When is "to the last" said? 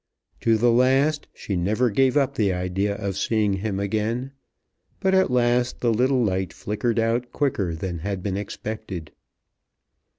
0.39-1.27